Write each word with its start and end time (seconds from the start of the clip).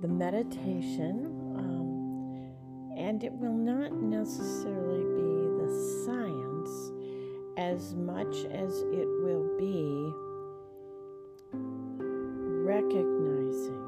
the 0.00 0.08
meditation, 0.08 1.26
um, 1.56 2.96
and 2.96 3.24
it 3.24 3.32
will 3.32 3.54
not 3.54 3.92
necessarily 3.92 5.04
be 5.16 5.48
the 5.62 6.04
science 6.04 6.92
as 7.56 7.94
much 7.94 8.44
as 8.52 8.82
it 8.92 9.08
will 9.22 9.56
be 9.58 10.12
recognizing 12.64 13.86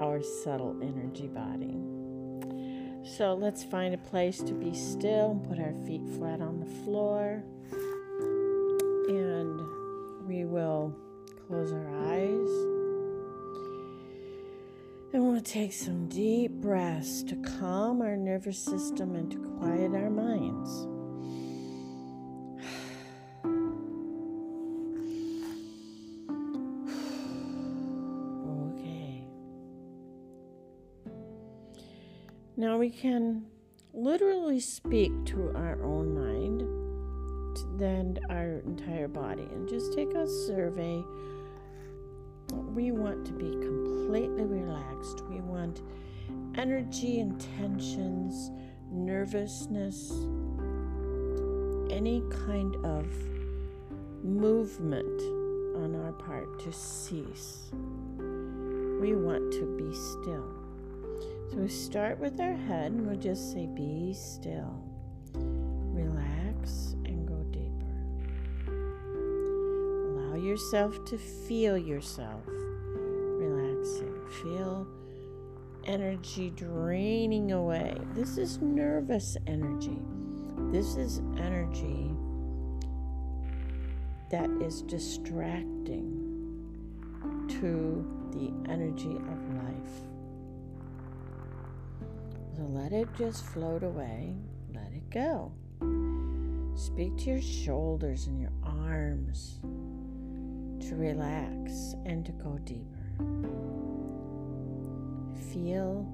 our 0.00 0.22
subtle 0.22 0.76
energy 0.82 1.28
body. 1.28 1.76
So 3.16 3.34
let's 3.34 3.64
find 3.64 3.94
a 3.94 3.98
place 3.98 4.38
to 4.38 4.52
be 4.52 4.72
still 4.74 5.32
and 5.32 5.48
put 5.48 5.58
our 5.58 5.74
feet 5.86 6.02
flat 6.16 6.40
on 6.40 6.60
the 6.60 6.84
floor. 6.84 7.42
And 9.08 9.60
we 10.26 10.44
will 10.44 10.94
close 11.46 11.72
our 11.72 11.88
eyes. 12.06 12.69
And 15.12 15.26
we'll 15.26 15.40
take 15.40 15.72
some 15.72 16.08
deep 16.08 16.52
breaths 16.52 17.24
to 17.24 17.36
calm 17.36 18.00
our 18.00 18.16
nervous 18.16 18.58
system 18.58 19.16
and 19.16 19.28
to 19.32 19.38
quiet 19.58 19.92
our 19.92 20.08
minds. 20.08 20.86
Okay. 28.78 29.24
Now 32.56 32.78
we 32.78 32.90
can 32.90 33.46
literally 33.92 34.60
speak 34.60 35.12
to 35.26 35.50
our 35.56 35.82
own 35.82 36.14
mind 36.14 36.62
then 37.80 38.18
our 38.28 38.58
entire 38.66 39.08
body 39.08 39.42
and 39.42 39.68
just 39.68 39.92
take 39.94 40.12
a 40.14 40.28
survey 40.46 41.02
we 42.74 42.92
want 42.92 43.24
to 43.26 43.32
be 43.32 43.50
completely 44.10 44.44
relaxed. 44.44 45.22
We 45.30 45.40
want 45.40 45.82
energy 46.56 47.20
and 47.20 47.40
tensions, 47.56 48.50
nervousness, 48.90 50.10
any 51.90 52.20
kind 52.44 52.74
of 52.84 53.06
movement 54.24 55.20
on 55.76 55.94
our 55.94 56.10
part 56.10 56.58
to 56.64 56.72
cease. 56.72 57.70
We 59.00 59.14
want 59.14 59.52
to 59.52 59.76
be 59.78 59.94
still. 59.94 60.56
So 61.52 61.58
we 61.58 61.68
start 61.68 62.18
with 62.18 62.40
our 62.40 62.54
head 62.54 62.90
and 62.90 63.06
we'll 63.06 63.16
just 63.16 63.52
say, 63.52 63.66
Be 63.66 64.12
still. 64.12 64.82
Relax 65.34 66.96
and 67.04 67.28
go 67.28 67.44
deeper. 67.52 67.94
Allow 70.08 70.34
yourself 70.34 71.04
to 71.04 71.16
feel 71.16 71.78
yourself. 71.78 72.42
Feel 74.30 74.86
energy 75.84 76.50
draining 76.50 77.52
away. 77.52 77.96
This 78.14 78.38
is 78.38 78.58
nervous 78.60 79.36
energy. 79.46 80.00
This 80.70 80.96
is 80.96 81.20
energy 81.36 82.10
that 84.30 84.48
is 84.62 84.82
distracting 84.82 86.28
to 87.48 88.06
the 88.30 88.52
energy 88.70 89.16
of 89.16 89.54
life. 89.64 89.96
So 92.56 92.62
let 92.70 92.92
it 92.92 93.08
just 93.18 93.44
float 93.46 93.82
away. 93.82 94.36
Let 94.72 94.92
it 94.92 95.10
go. 95.10 95.52
Speak 96.76 97.16
to 97.18 97.24
your 97.24 97.42
shoulders 97.42 98.26
and 98.26 98.40
your 98.40 98.52
arms 98.62 99.58
to 100.80 100.94
relax 100.94 101.94
and 102.06 102.24
to 102.24 102.32
go 102.32 102.58
deeper. 102.64 102.86
Feel 105.52 106.06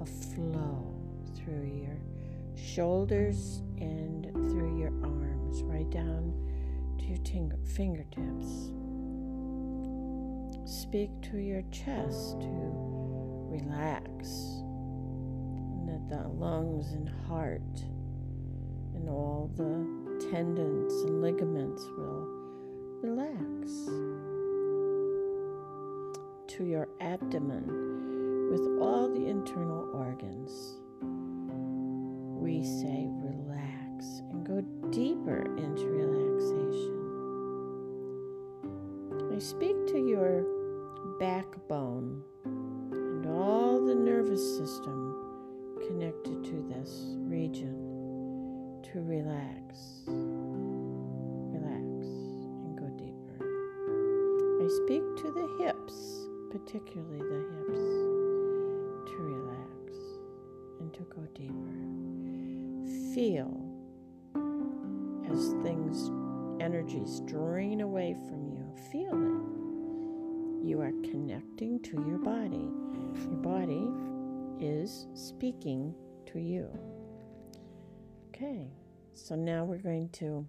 a 0.00 0.06
flow 0.06 0.94
through 1.34 1.64
your 1.64 1.98
shoulders 2.56 3.62
and 3.78 4.24
through 4.32 4.78
your 4.78 4.92
arms, 5.04 5.62
right 5.64 5.90
down 5.90 6.32
to 6.98 7.04
your 7.04 7.18
ting- 7.18 7.52
fingertips. 7.74 8.70
Speak 10.64 11.10
to 11.30 11.36
your 11.36 11.60
chest 11.70 12.40
to 12.40 12.48
relax, 13.50 14.62
and 15.72 15.86
that 15.86 16.08
the 16.08 16.28
lungs 16.28 16.92
and 16.92 17.10
heart 17.28 17.84
and 18.94 19.10
all 19.10 19.50
the 19.56 20.28
tendons 20.30 20.94
and 21.02 21.20
ligaments 21.20 21.84
will 21.98 22.26
relax. 23.02 23.70
To 26.56 26.64
your 26.64 26.88
abdomen 27.00 28.19
with 28.50 28.82
all 28.82 29.08
the 29.08 29.26
internal 29.26 29.88
organs. 29.94 30.76
We 32.42 32.64
say 32.64 33.06
relax 33.22 34.22
and 34.32 34.44
go 34.44 34.60
deeper 34.90 35.42
into 35.56 35.86
relaxation. 35.86 36.96
I 39.32 39.38
speak 39.38 39.86
to 39.92 39.98
your 39.98 40.44
backbone 41.20 42.24
and 42.44 43.26
all 43.26 43.80
the 43.86 43.94
nervous 43.94 44.42
system 44.58 45.14
connected 45.86 46.42
to 46.44 46.62
this 46.74 47.14
region 47.18 47.90
to 48.92 49.00
relax, 49.02 50.02
relax, 50.08 52.06
and 52.64 52.76
go 52.76 52.88
deeper. 52.98 53.38
I 54.60 54.66
speak 54.84 55.04
to 55.22 55.30
the 55.30 55.64
hips, 55.64 56.26
particularly 56.50 57.20
the 57.20 57.44
hips, 57.54 57.99
to 61.00 61.06
go 61.14 61.26
deeper. 61.34 61.54
Feel 63.14 63.50
as 65.30 65.52
things, 65.62 66.10
energies 66.60 67.20
drain 67.26 67.80
away 67.80 68.14
from 68.28 68.46
you. 68.48 68.64
Feel 68.92 69.14
it. 69.14 70.66
You 70.66 70.80
are 70.80 70.92
connecting 71.02 71.80
to 71.84 71.92
your 72.06 72.18
body. 72.18 72.68
Your 73.14 73.40
body 73.40 73.88
is 74.60 75.06
speaking 75.14 75.94
to 76.26 76.38
you. 76.38 76.68
Okay, 78.28 78.68
so 79.14 79.34
now 79.34 79.64
we're 79.64 79.78
going 79.78 80.10
to 80.10 80.46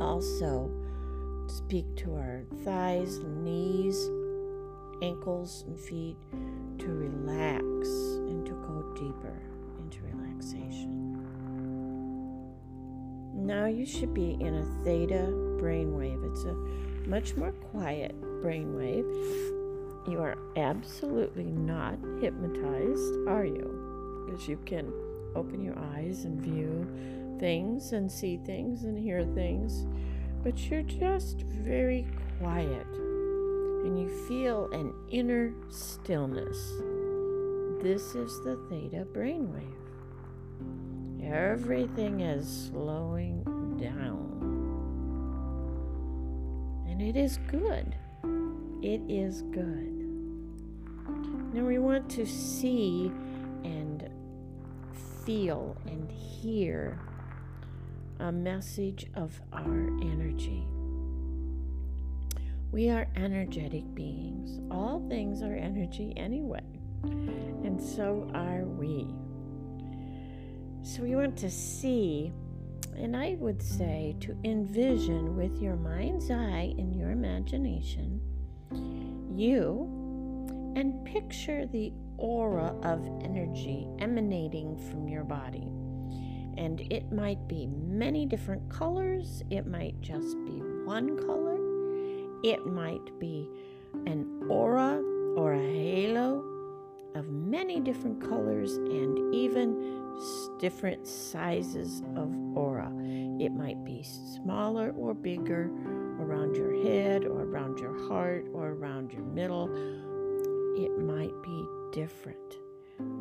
also 0.00 0.70
speak 1.48 1.86
to 1.96 2.14
our 2.14 2.42
thighs, 2.64 3.18
knees, 3.20 4.10
ankles, 5.02 5.64
and 5.66 5.78
feet 5.78 6.16
to 6.78 6.88
relax 6.88 8.05
deeper 9.26 9.80
into 9.80 9.98
relaxation. 10.02 11.16
Now 13.34 13.66
you 13.66 13.86
should 13.86 14.14
be 14.14 14.36
in 14.40 14.54
a 14.54 14.84
theta 14.84 15.28
brainwave. 15.60 16.30
It's 16.30 16.44
a 16.44 16.54
much 17.08 17.36
more 17.36 17.52
quiet 17.52 18.20
brainwave. 18.42 19.04
You 20.08 20.20
are 20.20 20.38
absolutely 20.56 21.44
not 21.44 21.98
hypnotized, 22.20 23.28
are 23.28 23.44
you? 23.44 24.24
Because 24.26 24.48
you 24.48 24.58
can 24.64 24.92
open 25.34 25.62
your 25.62 25.78
eyes 25.78 26.24
and 26.24 26.40
view 26.40 26.86
things 27.38 27.92
and 27.92 28.10
see 28.10 28.38
things 28.38 28.84
and 28.84 28.98
hear 28.98 29.24
things, 29.34 29.86
but 30.42 30.58
you're 30.58 30.82
just 30.82 31.42
very 31.42 32.06
quiet 32.38 32.86
and 32.86 34.00
you 34.00 34.08
feel 34.26 34.70
an 34.72 34.92
inner 35.10 35.52
stillness. 35.68 36.56
This 37.86 38.16
is 38.16 38.40
the 38.42 38.56
theta 38.68 39.06
brainwave. 39.14 39.62
Everything 41.22 42.18
is 42.18 42.68
slowing 42.72 43.44
down. 43.80 44.26
And 46.88 47.00
it 47.00 47.14
is 47.16 47.38
good. 47.46 47.94
It 48.82 49.02
is 49.08 49.42
good. 49.42 49.92
Now 51.54 51.62
we 51.62 51.78
want 51.78 52.10
to 52.10 52.26
see 52.26 53.12
and 53.62 54.10
feel 55.24 55.76
and 55.86 56.10
hear 56.10 56.98
a 58.18 58.32
message 58.32 59.06
of 59.14 59.40
our 59.52 59.86
energy. 60.00 60.66
We 62.72 62.90
are 62.90 63.06
energetic 63.14 63.94
beings. 63.94 64.58
All 64.72 65.06
things 65.08 65.40
are 65.40 65.54
energy 65.54 66.12
anyway, 66.16 66.64
and 67.04 67.80
so 67.80 68.30
are 68.34 68.64
we. 68.64 69.06
So 70.82 71.02
we 71.02 71.16
want 71.16 71.36
to 71.38 71.50
see, 71.50 72.32
and 72.96 73.16
I 73.16 73.36
would 73.40 73.60
say 73.60 74.14
to 74.20 74.36
envision 74.44 75.36
with 75.36 75.60
your 75.60 75.76
mind's 75.76 76.30
eye 76.30 76.74
and 76.78 76.94
your 76.94 77.10
imagination, 77.10 78.20
you, 79.34 79.92
and 80.76 81.04
picture 81.04 81.66
the 81.66 81.92
aura 82.18 82.74
of 82.82 83.04
energy 83.22 83.88
emanating 83.98 84.76
from 84.76 85.08
your 85.08 85.24
body. 85.24 85.66
And 86.56 86.80
it 86.90 87.12
might 87.12 87.48
be 87.48 87.66
many 87.66 88.24
different 88.24 88.70
colors, 88.70 89.42
it 89.50 89.66
might 89.66 90.00
just 90.00 90.36
be 90.44 90.62
one 90.84 91.18
color, 91.26 91.58
It 92.42 92.64
might 92.64 93.18
be 93.18 93.48
an 94.06 94.46
aura 94.48 95.02
or 95.36 95.54
a 95.54 95.58
halo 95.58 96.55
of 97.16 97.28
many 97.30 97.80
different 97.80 98.20
colors 98.20 98.76
and 98.76 99.34
even 99.34 100.04
different 100.58 101.06
sizes 101.06 102.02
of 102.14 102.32
aura. 102.56 102.90
It 103.40 103.52
might 103.52 103.84
be 103.84 104.02
smaller 104.02 104.92
or 104.96 105.14
bigger 105.14 105.70
around 106.20 106.56
your 106.56 106.74
head 106.82 107.24
or 107.24 107.42
around 107.42 107.78
your 107.78 108.08
heart 108.08 108.46
or 108.52 108.70
around 108.70 109.12
your 109.12 109.22
middle. 109.22 109.68
It 110.76 110.98
might 110.98 111.32
be 111.42 111.66
different. 111.92 112.56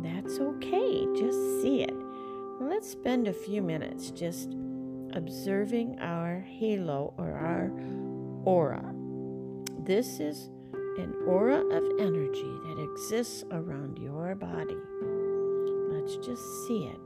That's 0.01 0.39
okay. 0.39 1.06
Just 1.15 1.62
see 1.62 1.83
it. 1.83 1.94
Let's 2.59 2.89
spend 2.89 3.27
a 3.27 3.33
few 3.33 3.62
minutes 3.62 4.12
just 4.12 4.56
observing 5.13 6.00
our 6.00 6.39
halo 6.39 7.13
or 7.18 7.31
our 7.31 7.71
aura. 8.45 8.94
This 9.80 10.19
is 10.19 10.50
an 10.97 11.15
aura 11.25 11.59
of 11.59 11.83
energy 12.00 12.59
that 12.68 12.80
exists 12.80 13.44
around 13.51 13.97
your 13.97 14.36
body. 14.36 14.77
Let's 15.89 16.15
just 16.18 16.44
see 16.68 16.86
it. 16.86 17.00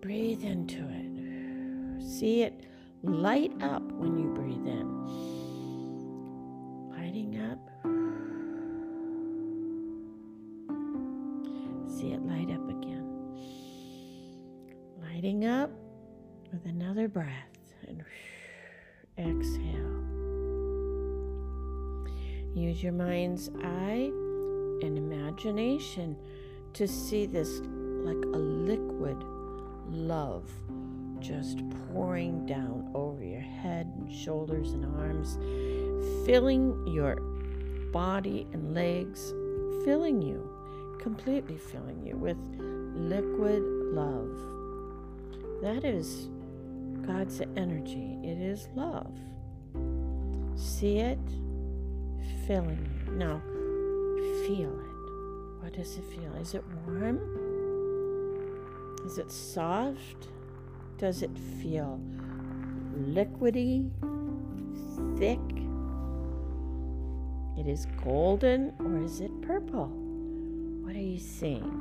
Breathe 0.00 0.42
into 0.44 0.82
it. 0.90 2.02
See 2.02 2.42
it 2.42 2.66
light 3.02 3.52
up 3.62 3.82
when 3.92 4.18
you 4.18 4.28
breathe 4.34 4.66
in. 4.66 4.88
Lighting 6.90 7.40
up. 7.50 7.58
See 11.88 12.12
it 12.12 12.22
light 12.22 12.50
up 12.50 12.68
again. 12.68 13.06
Lighting 15.00 15.44
up 15.44 15.70
with 16.52 16.64
another 16.66 17.08
breath 17.08 17.58
and 17.86 18.04
exhale. 19.18 19.93
Use 22.54 22.82
your 22.82 22.92
mind's 22.92 23.50
eye 23.64 24.12
and 24.82 24.96
imagination 24.96 26.16
to 26.74 26.86
see 26.86 27.26
this 27.26 27.60
like 28.04 28.24
a 28.26 28.38
liquid 28.38 29.16
love 29.90 30.48
just 31.18 31.62
pouring 31.92 32.46
down 32.46 32.88
over 32.94 33.24
your 33.24 33.40
head 33.40 33.90
and 33.96 34.12
shoulders 34.12 34.72
and 34.72 34.84
arms, 35.00 35.36
filling 36.26 36.86
your 36.86 37.16
body 37.92 38.46
and 38.52 38.74
legs, 38.74 39.32
filling 39.84 40.22
you, 40.22 40.48
completely 41.00 41.56
filling 41.56 42.06
you 42.06 42.16
with 42.16 42.36
liquid 42.94 43.62
love. 43.92 44.30
That 45.62 45.84
is 45.84 46.28
God's 47.06 47.40
energy. 47.56 48.18
It 48.22 48.38
is 48.38 48.68
love. 48.76 49.18
See 50.56 50.98
it 50.98 51.18
filling 52.46 52.78
you. 53.06 53.12
Now, 53.12 53.40
feel 54.46 54.70
it. 54.70 55.62
What 55.62 55.72
does 55.72 55.96
it 55.96 56.04
feel? 56.04 56.34
Is 56.40 56.54
it 56.54 56.64
warm? 56.86 57.20
Is 59.06 59.18
it 59.18 59.30
soft? 59.30 60.28
Does 60.98 61.22
it 61.22 61.36
feel 61.62 62.00
liquidy, 62.96 63.90
thick? 65.18 65.40
It 67.58 67.66
is 67.70 67.86
golden 68.02 68.72
or 68.80 69.02
is 69.02 69.20
it 69.20 69.30
purple? 69.42 69.86
What 70.82 70.94
are 70.96 71.00
you 71.00 71.18
seeing? 71.18 71.80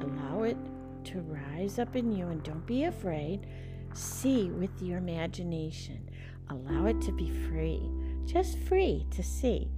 Allow 0.00 0.42
it 0.42 0.56
to 1.04 1.20
rise 1.20 1.78
up 1.78 1.96
in 1.96 2.12
you 2.12 2.26
and 2.26 2.42
don't 2.42 2.66
be 2.66 2.84
afraid. 2.84 3.46
See 3.94 4.50
with 4.50 4.82
your 4.82 4.98
imagination. 4.98 6.08
Allow 6.50 6.86
it 6.86 7.00
to 7.02 7.12
be 7.12 7.30
free, 7.48 7.80
just 8.26 8.58
free 8.58 9.06
to 9.10 9.22
see. 9.22 9.68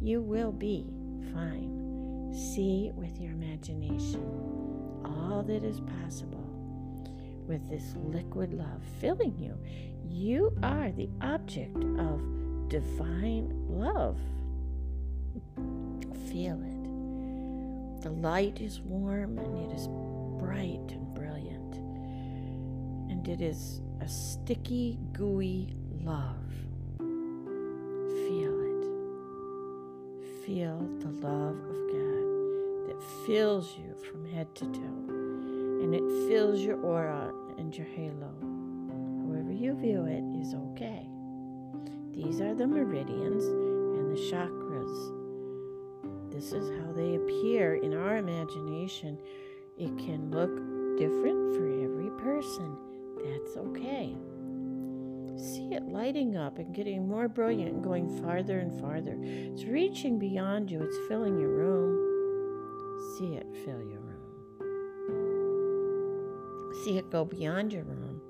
You 0.00 0.20
will 0.20 0.52
be 0.52 0.86
fine. 1.32 2.32
See 2.34 2.90
with 2.94 3.18
your 3.20 3.32
imagination 3.32 4.22
all 5.04 5.42
that 5.42 5.64
is 5.64 5.80
possible 6.02 6.44
with 7.46 7.68
this 7.68 7.94
liquid 7.96 8.54
love 8.54 8.82
filling 9.00 9.36
you. 9.38 9.56
You 10.08 10.56
are 10.62 10.90
the 10.92 11.08
object 11.20 11.76
of 11.98 12.20
divine 12.68 13.52
love. 13.68 14.18
Feel 16.28 16.60
it. 16.62 18.02
The 18.02 18.10
light 18.10 18.60
is 18.60 18.80
warm 18.80 19.38
and 19.38 19.70
it 19.70 19.74
is 19.74 19.88
bright 20.38 20.90
and 20.90 21.14
brilliant. 21.14 21.76
And 23.10 23.26
it 23.28 23.40
is 23.40 23.80
a 24.00 24.08
sticky, 24.08 24.98
gooey 25.12 25.74
love. 26.02 26.36
Feel 30.46 30.86
the 30.98 31.08
love 31.26 31.56
of 31.56 31.78
God 31.88 32.88
that 32.88 33.02
fills 33.24 33.76
you 33.78 33.94
from 34.04 34.26
head 34.26 34.54
to 34.56 34.66
toe 34.66 35.04
and 35.80 35.94
it 35.94 36.02
fills 36.28 36.60
your 36.60 36.78
aura 36.80 37.32
and 37.56 37.74
your 37.74 37.86
halo. 37.86 38.30
However 39.26 39.52
you 39.52 39.72
view 39.74 40.04
it 40.04 40.22
is 40.42 40.52
okay. 40.52 41.08
These 42.12 42.42
are 42.42 42.54
the 42.54 42.66
meridians 42.66 43.44
and 43.46 44.10
the 44.10 44.20
chakras. 44.20 45.14
This 46.30 46.52
is 46.52 46.68
how 46.78 46.92
they 46.92 47.14
appear 47.14 47.76
in 47.76 47.94
our 47.94 48.18
imagination. 48.18 49.18
It 49.78 49.96
can 49.96 50.30
look 50.30 50.54
different 50.98 51.56
for 51.56 51.66
every 51.66 52.10
person. 52.22 52.76
That's 53.24 53.56
okay. 53.56 54.14
See 55.36 55.74
it 55.74 55.88
lighting 55.88 56.36
up 56.36 56.58
and 56.58 56.74
getting 56.74 57.08
more 57.08 57.28
brilliant 57.28 57.72
and 57.72 57.84
going 57.84 58.22
farther 58.22 58.58
and 58.58 58.80
farther. 58.80 59.16
It's 59.20 59.64
reaching 59.64 60.18
beyond 60.18 60.70
you, 60.70 60.82
it's 60.82 60.96
filling 61.08 61.38
your 61.38 61.50
room. 61.50 63.16
See 63.18 63.34
it 63.34 63.46
fill 63.64 63.82
your 63.82 64.00
room 64.00 64.04
see 66.84 66.98
it 66.98 67.10
go 67.10 67.24
beyond 67.24 67.72
your 67.72 67.84
room 67.84 68.20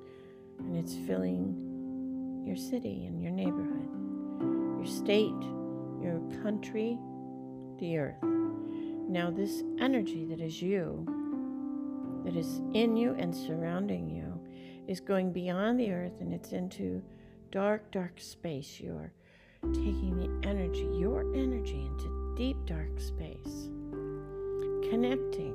and 0.60 0.76
it's 0.76 0.94
filling 1.06 2.44
your 2.46 2.56
city 2.56 3.06
and 3.06 3.20
your 3.20 3.32
neighborhood, 3.32 3.88
your 4.78 4.86
state, 4.86 5.32
your 6.00 6.20
country, 6.42 6.98
the 7.80 7.98
earth. 7.98 8.22
Now, 8.22 9.30
this 9.30 9.62
energy 9.80 10.24
that 10.26 10.40
is 10.40 10.62
you, 10.62 11.04
that 12.24 12.36
is 12.36 12.60
in 12.74 12.96
you 12.96 13.14
and 13.18 13.34
surrounding 13.34 14.08
you, 14.08 14.33
is 14.86 15.00
going 15.00 15.32
beyond 15.32 15.78
the 15.78 15.92
earth 15.92 16.20
and 16.20 16.32
it's 16.32 16.52
into 16.52 17.02
dark, 17.50 17.90
dark 17.90 18.20
space. 18.20 18.80
You're 18.80 19.12
taking 19.72 20.16
the 20.16 20.48
energy, 20.48 20.88
your 20.98 21.20
energy, 21.34 21.86
into 21.86 22.34
deep, 22.36 22.56
dark 22.66 23.00
space, 23.00 23.70
connecting 24.90 25.54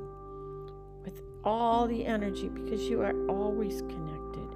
with 1.03 1.21
all 1.43 1.87
the 1.87 2.05
energy 2.05 2.49
because 2.49 2.81
you 2.83 3.01
are 3.01 3.13
always 3.27 3.81
connected. 3.81 4.47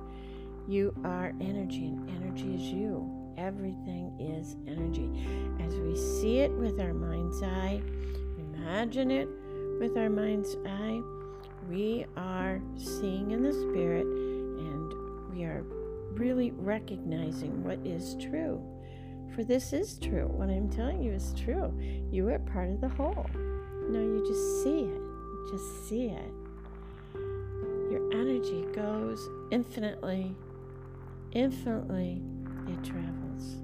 You 0.68 0.96
are 1.04 1.34
energy, 1.42 1.88
and 1.88 2.10
energy 2.24 2.56
is 2.56 2.62
you. 2.62 3.10
Everything 3.38 4.16
is 4.20 4.56
energy. 4.68 5.10
As 5.62 5.76
we 5.76 5.96
see 5.96 6.40
it 6.40 6.52
with 6.52 6.80
our 6.80 6.94
mind's 6.94 7.44
eye, 7.44 7.82
imagine 8.38 9.12
it 9.12 9.28
with 9.80 9.98
our 9.98 10.10
mind's 10.10 10.56
eye, 10.66 11.02
we 11.70 12.06
are 12.16 12.62
seeing 12.78 13.32
in 13.32 13.44
the 13.44 13.52
spirit 13.52 14.06
we 15.34 15.44
are 15.44 15.64
really 16.14 16.52
recognizing 16.52 17.64
what 17.64 17.80
is 17.86 18.16
true. 18.22 18.62
For 19.34 19.44
this 19.44 19.74
is 19.74 19.98
true. 19.98 20.28
What 20.28 20.50
I'm 20.50 20.70
telling 20.70 21.02
you 21.02 21.12
is 21.12 21.34
true. 21.34 21.74
You 22.12 22.30
are 22.30 22.40
part 22.40 22.70
of 22.70 22.82
the 22.82 22.90
whole. 22.90 23.26
No, 23.90 24.00
you 24.00 24.24
just 24.28 24.64
see 24.64 24.82
it. 24.82 25.02
Just 25.52 25.90
see 25.90 26.06
it 26.06 26.32
Your 27.92 28.12
energy 28.14 28.66
goes 28.74 29.28
infinitely, 29.52 30.34
infinitely, 31.34 32.22
it 32.68 32.84
travels. 32.84 33.58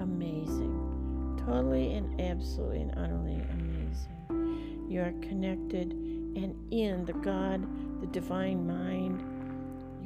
Amazing. 0.00 1.42
Totally 1.46 1.94
and 1.94 2.20
absolutely 2.20 2.80
and 2.80 2.92
utterly 2.98 3.40
amazing. 3.52 4.86
You 4.88 5.02
are 5.02 5.12
connected 5.22 5.92
and 5.92 6.54
in 6.72 7.04
the 7.04 7.12
God, 7.12 7.66
the 8.00 8.06
divine 8.08 8.66
mind. 8.66 9.35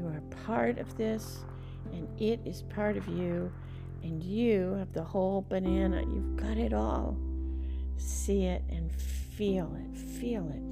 You 0.01 0.07
are 0.07 0.23
part 0.47 0.79
of 0.79 0.97
this, 0.97 1.45
and 1.93 2.09
it 2.19 2.41
is 2.47 2.63
part 2.63 2.97
of 2.97 3.07
you, 3.07 3.53
and 4.03 4.23
you 4.23 4.73
have 4.79 4.95
the 4.95 5.03
whole 5.03 5.45
banana. 5.47 6.01
You've 6.01 6.37
got 6.37 6.57
it 6.57 6.73
all. 6.73 7.19
See 7.99 8.45
it 8.45 8.63
and 8.71 8.91
feel 8.91 9.71
it. 9.77 9.99
Feel 9.99 10.49
it. 10.49 10.63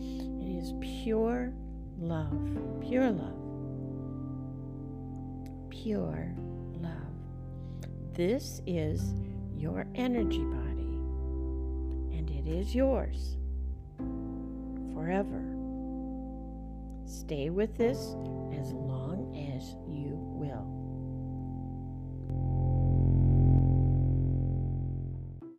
It 0.47 0.63
is 0.63 0.73
pure 0.81 1.53
love, 1.99 2.59
pure 2.81 3.11
love, 3.11 3.37
pure 5.69 6.35
love. 6.81 7.13
This 8.15 8.63
is 8.67 9.13
your 9.55 9.87
energy 9.95 10.43
body, 10.43 10.97
and 12.17 12.31
it 12.31 12.49
is 12.51 12.75
yours 12.75 13.37
forever. 14.95 15.45
Stay 17.05 17.51
with 17.51 17.77
this 17.77 18.17